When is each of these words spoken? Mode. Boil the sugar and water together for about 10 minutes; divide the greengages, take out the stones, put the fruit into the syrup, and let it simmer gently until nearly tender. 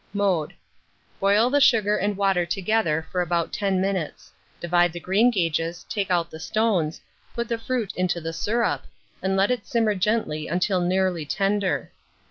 Mode. 0.15 0.55
Boil 1.19 1.51
the 1.51 1.61
sugar 1.61 1.95
and 1.95 2.17
water 2.17 2.43
together 2.43 3.05
for 3.11 3.21
about 3.21 3.53
10 3.53 3.79
minutes; 3.79 4.31
divide 4.59 4.93
the 4.93 4.99
greengages, 4.99 5.83
take 5.89 6.09
out 6.09 6.31
the 6.31 6.39
stones, 6.39 6.99
put 7.35 7.47
the 7.47 7.59
fruit 7.59 7.93
into 7.95 8.19
the 8.19 8.33
syrup, 8.33 8.85
and 9.21 9.37
let 9.37 9.51
it 9.51 9.67
simmer 9.67 9.93
gently 9.93 10.47
until 10.47 10.81
nearly 10.81 11.23
tender. 11.23 11.91